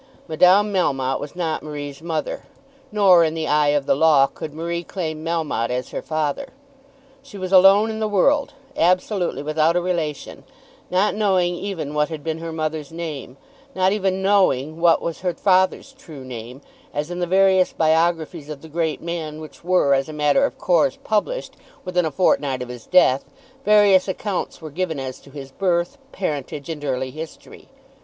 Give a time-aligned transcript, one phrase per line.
[0.27, 2.41] Madame Melmotte was not Marie's mother,
[2.91, 6.47] nor, in the eye of the law, could Marie claim Melmotte as her father.
[7.21, 10.43] She was alone in the world, absolutely without a relation,
[10.89, 13.37] not knowing even what had been her mother's name,
[13.75, 16.61] not even knowing what was her father's true name,
[16.95, 20.57] as in the various biographies of the great man which were, as a matter of
[20.57, 21.55] course, published
[21.85, 23.25] within a fortnight of his death,
[23.63, 27.67] various accounts were given as to his birth, parentage, and early history.